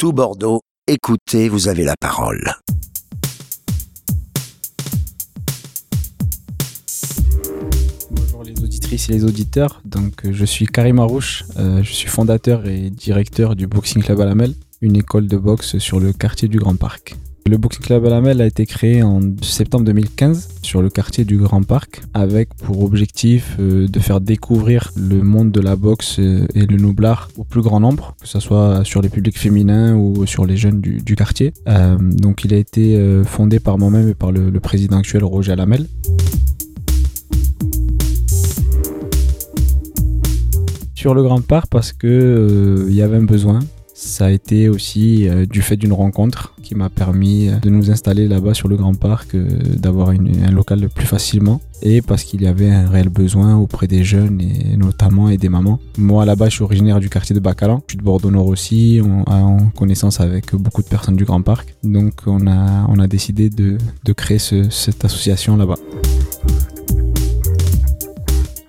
[0.00, 2.54] tout Bordeaux, écoutez, vous avez la parole.
[8.10, 9.82] Bonjour les auditrices et les auditeurs.
[9.84, 11.44] Donc, euh, je suis Karim Arouche.
[11.58, 16.00] Euh, je suis fondateur et directeur du Boxing Club Alamel, une école de boxe sur
[16.00, 17.14] le quartier du Grand Parc.
[17.46, 21.62] Le Boxing Club Alamel a été créé en septembre 2015 sur le quartier du Grand
[21.62, 26.66] Parc avec pour objectif euh, de faire découvrir le monde de la boxe euh, et
[26.66, 30.44] le noublard au plus grand nombre, que ce soit sur les publics féminins ou sur
[30.46, 31.52] les jeunes du, quartier.
[31.66, 35.86] Euh, donc il a été fondé par moi-même et par le, président actuel Roger Alamel.
[41.00, 43.60] Sur le Grand Parc parce que euh, il y avait un besoin.
[44.02, 47.90] Ça a été aussi euh, du fait d'une rencontre qui m'a permis euh, de nous
[47.90, 52.40] installer là-bas sur le Grand Parc, euh, d'avoir un local plus facilement et parce qu'il
[52.40, 55.78] y avait un réel besoin auprès des jeunes et notamment et des mamans.
[55.98, 59.02] Moi là-bas je suis originaire du quartier de Bacalan, je suis de Bordeaux Nord aussi,
[59.04, 61.74] on a en connaissance avec beaucoup de personnes du Grand Parc.
[61.84, 63.76] Donc on a, décidé de,
[64.14, 65.76] créer ce- cette association là-bas.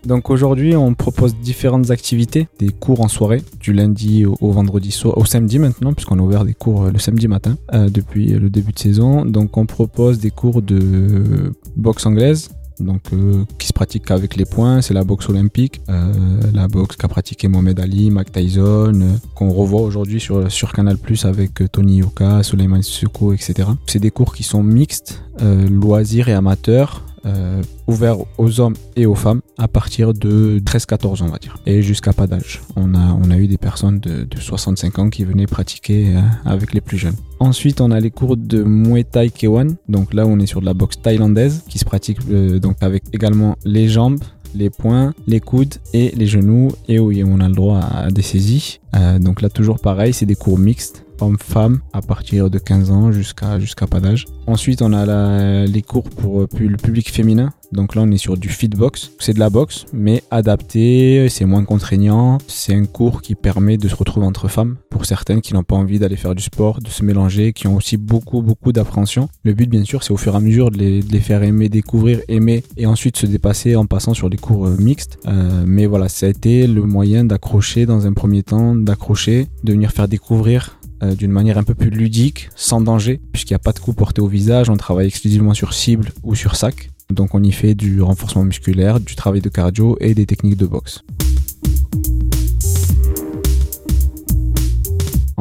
[0.05, 5.25] Donc aujourd'hui, on propose différentes activités, des cours en soirée, du lundi au, vendredi au
[5.25, 8.71] samedi maintenant, puisqu'on a ouvert des cours euh, le samedi matin euh, depuis le début
[8.71, 9.25] de saison.
[9.25, 12.49] Donc on propose des cours de boxe anglaise.
[12.79, 17.07] Donc, euh, qui se pratique avec les poings, c'est la boxe olympique, la boxe qu'a
[17.07, 22.41] pratiqué Mohamed Ali, Mike Tyson, qu'on revoit aujourd'hui sur, sur Canal Plus avec Tony Yoka,
[22.41, 23.69] Suleiman Sissoko, etc.
[23.85, 25.21] C'est des cours qui sont mixtes,
[25.69, 31.27] loisirs et amateurs, euh, ouverts aux hommes et aux femmes à partir de 13-14 on
[31.27, 31.57] va dire.
[31.65, 32.61] Et jusqu'à pas d'âge.
[32.75, 36.21] On a, on a eu des personnes de, de 65 ans qui venaient pratiquer euh,
[36.45, 37.15] avec les plus jeunes.
[37.39, 40.65] Ensuite on a les cours de Muay Thai K1 donc là on est sur de
[40.65, 44.19] la boxe thaïlandaise qui se pratique euh, donc avec également les jambes
[44.53, 46.71] les poings, les coudes et les genoux.
[46.87, 48.79] Et oui on a le droit à, à des saisies.
[48.95, 53.11] Euh, donc là toujours pareil c'est des cours mixtes hommes-femmes à partir de 15 ans
[53.11, 54.25] jusqu'à jusqu'à pas d'âge.
[54.47, 57.53] Ensuite, on a les cours pour euh, le public féminin.
[57.71, 59.11] Donc là, on est sur du fitbox.
[59.19, 62.37] C'est de la boxe, mais adapté, c'est moins contraignant.
[62.47, 65.75] C'est un cours qui permet de se retrouver entre femmes pour certaines qui n'ont pas
[65.75, 69.29] envie d'aller faire du sport, de se mélanger, qui ont aussi beaucoup, beaucoup d'appréhension.
[69.43, 71.43] Le but, bien sûr, c'est au fur et à mesure de les, de les faire
[71.43, 75.19] aimer, découvrir, aimer et ensuite se dépasser en passant sur des cours euh, mixtes.
[75.27, 79.71] Euh, mais voilà, ça a été le moyen d'accrocher dans un premier temps, d'accrocher, de
[79.71, 83.59] venir faire découvrir euh, d'une manière un peu plus ludique, sans danger, puisqu'il n'y a
[83.59, 86.89] pas de coup porté au visage, on travaille exclusivement sur cible ou sur sac.
[87.09, 90.65] Donc on y fait du renforcement musculaire, du travail de cardio et des techniques de
[90.65, 91.03] boxe.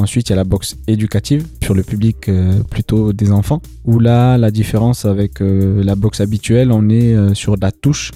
[0.00, 3.98] Ensuite, il y a la boxe éducative sur le public euh, plutôt des enfants, où
[3.98, 8.12] là, la différence avec euh, la boxe habituelle, on est euh, sur de la touche.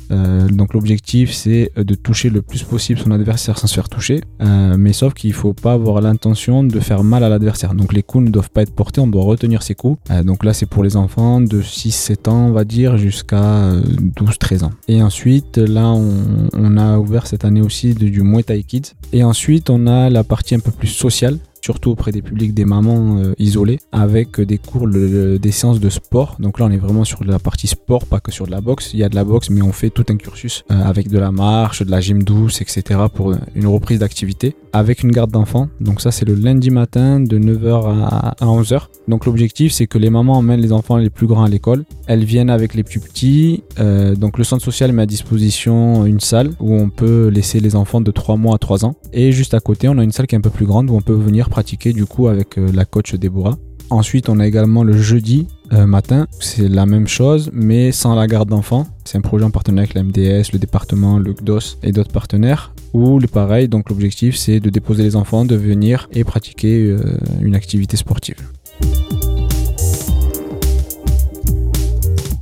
[0.51, 4.21] Donc l'objectif, c'est de toucher le plus possible son adversaire sans se faire toucher.
[4.41, 7.75] Mais sauf qu'il faut pas avoir l'intention de faire mal à l'adversaire.
[7.75, 9.99] Donc les coups ne doivent pas être portés, on doit retenir ses coups.
[10.25, 13.83] Donc là, c'est pour les enfants de 6-7 ans, on va dire, jusqu'à euh,
[14.17, 14.73] 12-13 ans.
[14.89, 18.93] Et ensuite, là, on, a ouvert cette année aussi du Muay Thai Kids.
[19.13, 22.67] Et ensuite, on a la partie un peu plus sociale surtout auprès des publics des
[22.67, 26.37] mamans euh, isolées, avec des cours, des séances de sport.
[26.39, 28.91] Donc là, on est vraiment sur la partie sport, pas que sur de la boxe.
[28.93, 31.19] Il y a de la boxe, mais on fait tout un cursus euh, avec de
[31.19, 33.01] la marche, de la gym douce, etc.
[33.15, 35.69] pour une reprise d'activité, avec une garde d'enfants.
[35.81, 38.89] Donc ça, c'est le lundi matin de 9h à, à 11h.
[39.09, 41.85] Donc l'objectif, c'est que les mamans emmènent les enfants les plus grands à l'école.
[42.07, 43.63] Elles viennent avec les plus petits.
[43.79, 47.75] Euh, donc le centre social met à disposition une salle où on peut laisser les
[47.75, 48.95] enfants de 3 mois à 3 ans.
[49.13, 50.95] Et juste à côté, on a une salle qui est un peu plus grande où
[50.95, 53.57] on peut venir pratiquer du coup avec euh, la coach Déborah.
[53.91, 56.27] Ensuite, on a également le jeudi euh, matin.
[56.41, 58.89] C'est la même chose, mais sans la garde d'enfants.
[59.05, 62.75] C'est un projet en partenariat avec la MDS, le département, le CDOS et d'autres partenaires.
[62.93, 67.19] Où le pareil, donc l'objectif c'est de déposer les enfants, de venir et pratiquer euh,
[67.41, 68.41] une activité sportive.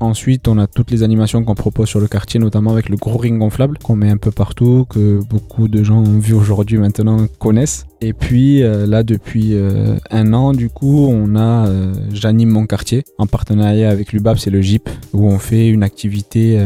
[0.03, 3.19] Ensuite, on a toutes les animations qu'on propose sur le quartier, notamment avec le gros
[3.19, 7.29] ring gonflable qu'on met un peu partout, que beaucoup de gens ont vu aujourd'hui maintenant
[7.39, 7.87] connaissent.
[8.01, 12.67] Et puis euh, là, depuis euh, un an, du coup, on a euh, J'anime mon
[12.67, 16.59] quartier en partenariat avec l'UBAP, c'est le GIP, où on fait une activité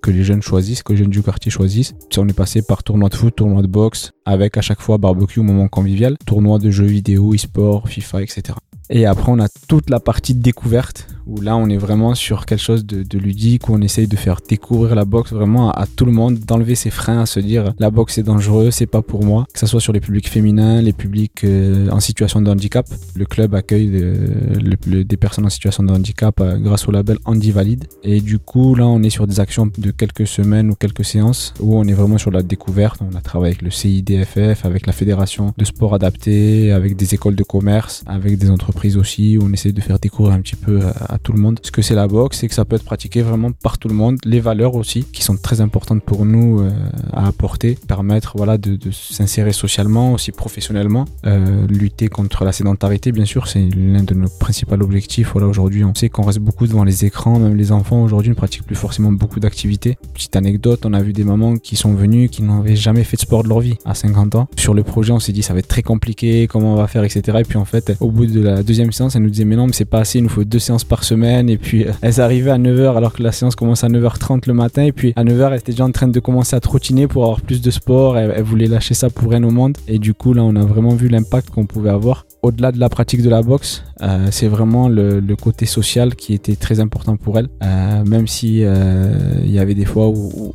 [0.00, 1.94] que les jeunes choisissent, que les jeunes du quartier choisissent.
[2.10, 4.96] Si on est passé par tournoi de foot, tournoi de boxe, avec à chaque fois
[4.96, 8.54] barbecue, moment convivial, tournoi de jeux vidéo, e-sport, FIFA, etc.
[8.92, 12.62] Et après, on a toute la partie découverte où là on est vraiment sur quelque
[12.62, 16.12] chose de, ludique, où on essaye de faire découvrir la boxe vraiment à, tout le
[16.12, 19.46] monde, d'enlever ses freins, à se dire la boxe c'est dangereux, c'est pas pour moi,
[19.52, 22.86] que ce soit sur les publics féminins, les publics euh, en situation de handicap.
[23.14, 27.52] Le club accueille euh, des personnes en situation de handicap euh, grâce au label Handy
[27.52, 27.86] Valide.
[28.02, 31.54] Et du coup là on est sur des actions de quelques semaines ou quelques séances
[31.60, 33.00] où on est vraiment sur la découverte.
[33.00, 37.36] On a travaillé avec le CIDFF, avec la Fédération de sport adapté, avec des écoles
[37.36, 40.80] de commerce, avec des entreprises aussi, où on essaie de faire découvrir un petit peu
[40.80, 43.22] à, tout le monde ce que c'est la boxe c'est que ça peut être pratiqué
[43.22, 44.18] vraiment par tout le monde.
[44.24, 46.70] Les valeurs aussi, qui sont très importantes pour nous euh,
[47.12, 53.24] à apporter, permettre voilà, de, s'insérer socialement, aussi professionnellement, euh, lutter contre la sédentarité, bien
[53.24, 55.32] sûr, c'est l'un de nos principaux objectifs.
[55.32, 58.34] Voilà, aujourd'hui, on sait qu'on reste beaucoup devant les écrans, même les enfants aujourd'hui ne
[58.34, 59.98] pratiquent plus forcément beaucoup d'activités.
[60.14, 63.22] Petite anecdote, on a vu des mamans qui sont venues, qui n'avaient jamais fait de
[63.22, 64.48] sport de leur vie à 50 ans.
[64.56, 67.04] Sur le projet, on s'est dit ça va être très compliqué, comment on va faire,
[67.04, 67.38] etc.
[67.40, 69.66] Et puis en fait, au bout de la deuxième séance, elle nous disait mais non,
[69.66, 71.48] mais c'est pas assez, il nous faut deux séances par semaine.
[71.48, 74.54] Et puis euh, elles arrivaient à 9h alors que la séance commence à 9h30 le
[74.54, 74.82] matin.
[74.82, 77.40] Et puis à 9h, elle était déjà en train de commencer à trottiner pour avoir
[77.40, 78.18] plus de sport.
[78.18, 79.76] Elle, voulait lâcher ça pour rien au monde.
[79.88, 82.26] Et du coup, là, on a vraiment vu l'impact qu'on pouvait avoir.
[82.42, 86.56] Au-delà de la pratique de la boxe, euh, c'est vraiment le, côté social qui était
[86.56, 87.48] très important pour elle.
[87.62, 90.52] Euh, même si il y avait des fois où,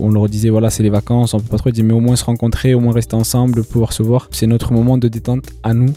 [0.00, 2.16] on leur disait voilà c'est les vacances, on peut pas trop dire mais au moins
[2.16, 4.28] se rencontrer, au moins rester ensemble, pouvoir se voir.
[4.30, 5.92] C'est notre moment de détente à nous.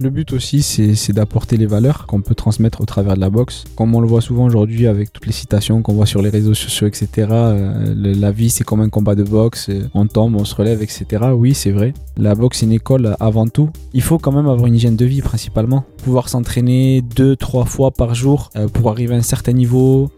[0.00, 3.64] Le but aussi, c'est d'apporter les valeurs qu'on peut transmettre au travers de la boxe.
[3.74, 6.54] Comme on le voit souvent aujourd'hui avec toutes les citations qu'on voit sur les réseaux
[6.54, 7.26] sociaux, etc.
[7.32, 9.70] Euh, la vie, c'est comme un combat de boxe.
[9.70, 11.06] Euh, on tombe, on se relève, etc.
[11.34, 11.94] Oui, c'est vrai.
[12.16, 13.70] La boxe, c'est une école avant tout.
[13.92, 15.84] Il faut quand même avoir une hygiène de vie principalement.
[16.04, 20.10] Pouvoir s'entraîner deux, trois fois par jour euh, pour arriver à un certain niveau.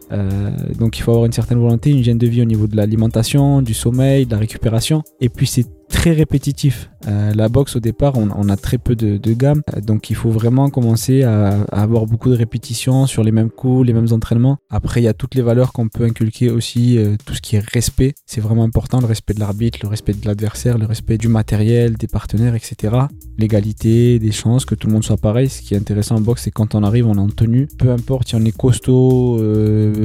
[0.79, 3.63] donc il faut avoir une certaine volonté, une hygiène de vie au niveau de l'alimentation,
[3.63, 5.03] du sommeil, de la récupération.
[5.21, 6.91] Et puis c'est très répétitif.
[7.09, 10.31] Euh, la boxe au départ, on, a très peu de, gamme, euh, donc il faut
[10.31, 14.59] vraiment commencer à, avoir beaucoup de répétitions sur les mêmes coups, les mêmes entraînements.
[14.71, 17.57] Après, il y a toutes les valeurs qu'on peut inculquer aussi, euh, tout ce qui
[17.57, 21.19] est respect, c'est vraiment important, le respect de l'arbitre, le respect de l'adversaire, le respect
[21.19, 22.97] du matériel, des partenaires, etc.
[23.39, 25.49] L'égalité, des chances, que tout le monde soit pareil.
[25.49, 27.91] Ce qui est intéressant en boxe, c'est quand on arrive, on est en tenue, peu
[27.91, 29.39] importe si on est costaud,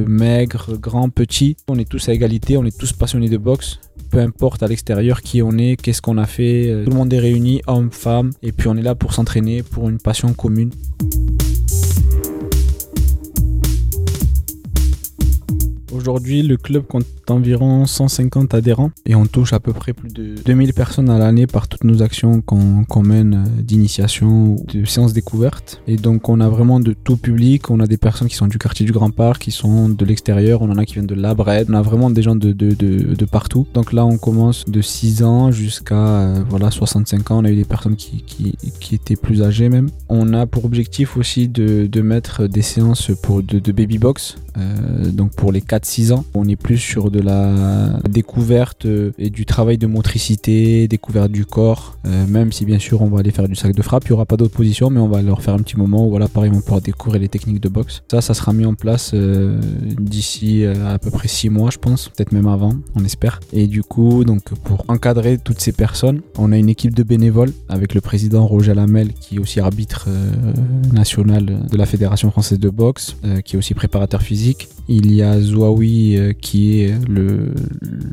[0.06, 3.80] maigre, grand, petit, on est tous à égalité, on est tous passionnés de boxe
[4.10, 7.12] peu importe à l'extérieur qui on est, qu'est-ce qu'on a fait, euh, tout le monde
[7.12, 10.70] est réuni, hommes, femmes, et puis on est là pour s'entraîner, pour une passion commune.
[15.96, 20.34] Aujourd'hui, le club compte environ 150 adhérents et on touche à peu près plus de
[20.44, 25.14] 2000 personnes à l'année par toutes nos actions qu'on mène euh, d'initiation ou de séances
[25.14, 25.82] découvertes.
[25.86, 27.70] Et donc, on a vraiment de tout public.
[27.70, 30.60] On a des personnes qui sont du quartier du Grand Parc, qui sont de l'extérieur.
[30.62, 31.68] On en a qui viennent de la Brette.
[31.70, 33.66] On a vraiment des gens de, de, de, partout.
[33.72, 37.38] Donc là, on commence de 6 ans jusqu'à euh, voilà 65 ans.
[37.40, 39.88] On a eu des personnes qui, qui, qui, étaient plus âgées même.
[40.08, 44.36] On a pour objectif aussi de, de mettre des séances pour de, baby box.
[44.56, 48.86] Euh, donc pour les 4-6 ans, on est plus sur de la découverte
[49.18, 51.96] et du travail de motricité, découverte du corps.
[52.06, 54.14] Euh, même si bien sûr on va aller faire du sac de frappe, il n'y
[54.14, 56.50] aura pas d'autres positions, mais on va leur faire un petit moment où voilà, pareil,
[56.54, 58.02] on pourra découvrir les techniques de boxe.
[58.10, 59.60] Ça, ça sera mis en place euh,
[59.98, 63.40] d'ici à peu près 6 mois, je pense, peut-être même avant, on espère.
[63.52, 67.52] Et du coup, donc pour encadrer toutes ces personnes, on a une équipe de bénévoles
[67.68, 70.08] avec le président Roger Lamel qui est aussi arbitre
[70.92, 74.68] national de la Fédération française de boxe, qui est aussi préparateur physique.
[74.88, 77.52] Il y a Zouaoui euh, qui est le,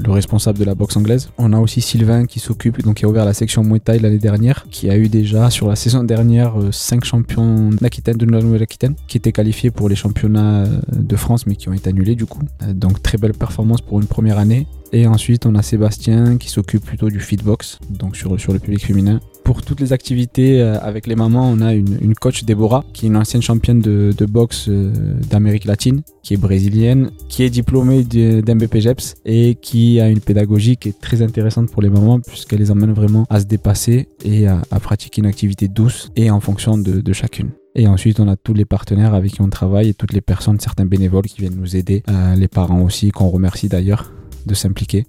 [0.05, 1.29] responsable de la boxe anglaise.
[1.37, 4.17] On a aussi Sylvain qui s'occupe, donc qui a ouvert la section Muay Thai l'année
[4.17, 8.95] dernière, qui a eu déjà sur la saison dernière 5 euh, champions d'Aquitaine, de Nouvelle-Aquitaine,
[9.07, 12.25] qui étaient qualifiés pour les championnats euh, de France mais qui ont été annulés du
[12.25, 12.41] coup.
[12.73, 14.67] Donc très belle performance pour une première année.
[14.91, 18.85] Et ensuite, on a Sébastien qui s'occupe plutôt du fitbox, donc sur, sur le public
[18.85, 19.19] féminin.
[19.43, 23.09] Pour toutes les activités euh, avec les mamans, on a une, coach Deborah, qui est
[23.09, 24.93] une ancienne championne de, boxe euh,
[25.29, 30.89] d'Amérique latine, qui est brésilienne, qui est diplômée d'MBPGEPS et qui a une pédagogie qui
[30.89, 34.61] est très intéressante pour les mamans, puisqu'elle les emmène vraiment à se dépasser et à,
[34.81, 37.51] pratiquer une activité douce et en fonction de, chacune.
[37.75, 40.59] Et ensuite, on a tous les partenaires avec qui on travaille et toutes les personnes,
[40.59, 44.13] certains bénévoles qui viennent nous aider, euh, les parents aussi, qu'on remercie d'ailleurs
[44.45, 45.05] de s'impliquer.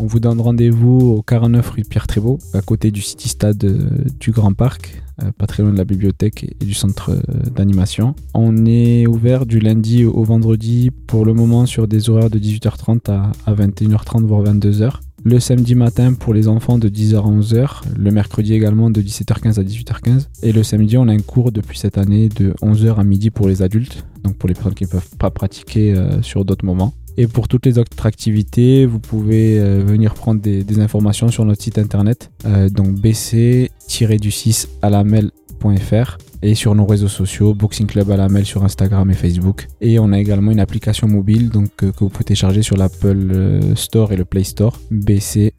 [0.00, 3.88] On vous donne rendez-vous au 49 rue Pierre Trébeau, à côté du City Stade euh,
[4.20, 8.14] du Grand Parc, euh, pas très loin de la bibliothèque et du centre euh, d'animation.
[8.32, 13.10] On est ouvert du lundi au vendredi pour le moment sur des horaires de 18h30
[13.10, 14.92] à 21h30 voire 22h.
[15.24, 19.58] Le samedi matin pour les enfants de 10h à 11h, le mercredi également de 17h15
[19.58, 23.02] à 18h15 et le samedi on a un cours depuis cette année de 11h à
[23.04, 26.64] midi pour les adultes, donc pour les personnes qui ne peuvent pas pratiquer sur d'autres
[26.64, 26.94] moments.
[27.18, 31.60] Et pour toutes les autres activités, vous pouvez euh, venir prendre des, informations sur notre
[31.60, 38.28] site internet, euh, donc bc-du6 alamel.fr et sur nos réseaux sociaux, Boxing Club à la
[38.28, 39.66] mail sur Instagram et Facebook.
[39.80, 43.74] Et on a également une application mobile donc, euh, que vous pouvez télécharger sur l'Apple
[43.74, 45.52] Store et le Play Store, BC.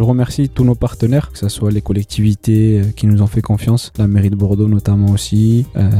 [0.00, 3.42] Je remercie tous nos partenaires, que ce soit les collectivités euh, qui nous ont fait
[3.42, 5.90] confiance, la mairie de Bordeaux notamment aussi, euh,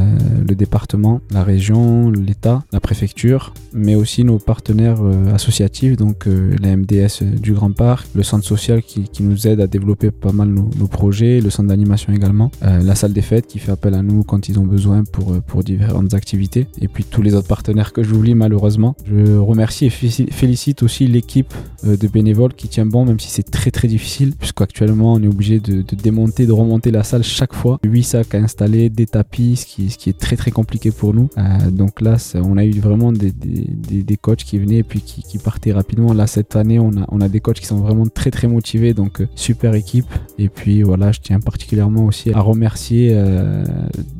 [0.48, 6.56] le département, la région, l'État, la préfecture, mais aussi nos partenaires euh, associatifs, donc euh,
[6.62, 10.48] la MDS du Grand Parc, le centre social qui, nous aide à développer pas mal
[10.48, 14.22] nos, projets, le centre d'animation également, la salle des fêtes qui fait appel à nous
[14.22, 18.02] quand ils ont besoin pour, pour différentes activités, et puis tous les autres partenaires que
[18.02, 18.96] j'oublie malheureusement.
[19.04, 21.52] Je remercie et félicite aussi l'équipe
[21.84, 25.60] de bénévoles qui tient bon, même si c'est très très difficile, puisqu'actuellement on est obligé
[25.60, 27.78] de, démonter, de remonter la salle chaque fois.
[27.84, 31.28] 8 sacs à installer, des tapis, ce qui, est très très compliqué pour nous.
[31.36, 35.72] Euh, donc là, on a eu vraiment des, coachs qui venaient et puis qui, partaient
[35.72, 36.12] rapidement.
[36.12, 38.94] Là, cette année, on a, on a des coachs qui sont vraiment très très motivés,
[38.94, 40.06] donc euh, super équipe.
[40.38, 43.64] Et puis voilà, je tiens particulièrement aussi à remercier euh,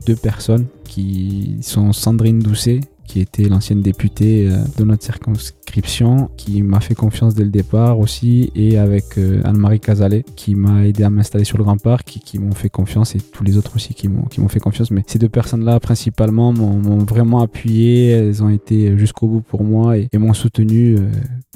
[0.07, 6.63] deux personnes qui sont Sandrine Doucet qui était l'ancienne députée euh, de notre circonscription, qui
[6.63, 11.03] m'a fait confiance dès le départ aussi, et avec euh, Anne-Marie Casalet, qui m'a aidé
[11.03, 13.95] à m'installer sur le Grand Parc, qui, m'ont fait confiance, et tous les autres aussi
[13.95, 14.93] qui m'ont fait confiance.
[14.93, 19.99] Mais ces deux personnes-là, principalement, m'ont vraiment appuyé, elles ont été jusqu'au bout pour moi
[19.99, 21.11] et, et m'ont soutenu euh,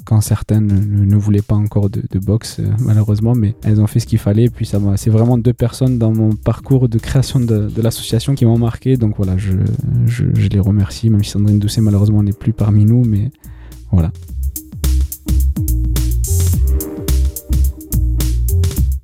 [0.05, 4.05] quand certaines ne, voulaient pas encore de, boxe, euh, malheureusement, mais elles ont fait ce
[4.05, 4.49] qu'il fallait.
[4.49, 8.97] Puis c'est vraiment deux personnes dans mon parcours de création de, l'association qui m'ont marqué.
[8.97, 13.31] Donc voilà, je, les remercie, même si Sandrine Doucet malheureusement n'est plus parmi nous, mais
[13.91, 14.11] voilà.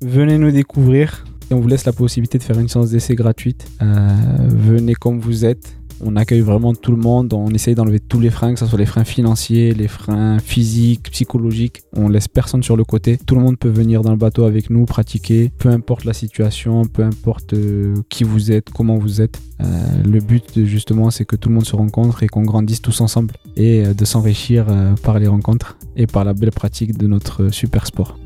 [0.00, 1.24] Venez nous découvrir.
[1.50, 3.66] On vous laisse la possibilité de faire une séance d'essai gratuite.
[3.82, 4.16] Euh,
[4.48, 8.30] venez comme vous êtes on accueille vraiment tout le monde, on essaye d'enlever tous les
[8.30, 11.82] freins, que ce soit les freins financiers, les freins physiques, psychologiques.
[11.96, 13.18] On laisse personne sur le côté.
[13.18, 16.84] Tout le monde peut venir dans le bateau avec nous, pratiquer, peu importe la situation,
[16.84, 19.40] peu importe euh, qui vous êtes, comment vous êtes.
[19.60, 23.00] Euh, le but justement, c'est que tout le monde se rencontre et qu'on grandisse tous
[23.00, 24.66] ensemble et euh, de s'enrichir
[25.02, 28.18] par les rencontres et par la belle pratique de notre super sport.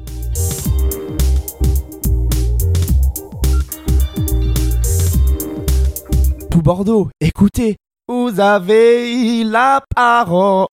[6.67, 7.09] Bordeaux.
[7.21, 7.77] Écoutez,
[8.09, 10.67] vous avez la parole.